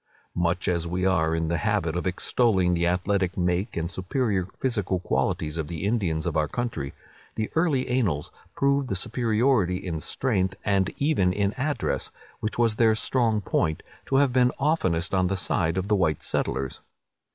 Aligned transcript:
Much 0.33 0.67
as 0.67 0.87
we 0.87 1.05
are 1.05 1.35
in 1.35 1.47
the 1.47 1.59
habit 1.59 1.95
of 1.95 2.07
extolling 2.07 2.73
the 2.73 2.87
athletic 2.87 3.37
make 3.37 3.77
and 3.77 3.91
superior 3.91 4.47
physical 4.59 4.99
qualities 4.99 5.59
of 5.59 5.67
the 5.67 5.83
Indians 5.85 6.25
of 6.25 6.35
our 6.35 6.47
country, 6.47 6.95
the 7.35 7.51
early 7.53 7.87
annals 7.87 8.31
prove 8.55 8.87
the 8.87 8.95
superiority 8.95 9.77
in 9.77 10.01
strength, 10.01 10.55
and 10.65 10.91
even 10.97 11.31
in 11.31 11.53
address, 11.53 12.09
which 12.39 12.57
was 12.57 12.77
their 12.77 12.95
strong 12.95 13.41
point, 13.41 13.83
to 14.07 14.15
have 14.15 14.33
been 14.33 14.51
oftenest 14.57 15.13
on 15.13 15.27
the 15.27 15.37
side 15.37 15.77
of 15.77 15.87
the 15.87 15.95
white 15.95 16.23
settlers. 16.23 16.81